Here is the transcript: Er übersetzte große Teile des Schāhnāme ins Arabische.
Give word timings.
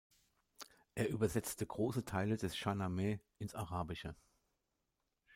Er 0.95 1.09
übersetzte 1.09 1.63
große 1.67 2.05
Teile 2.05 2.35
des 2.35 2.57
Schāhnāme 2.57 3.19
ins 3.37 3.53
Arabische. 3.53 4.15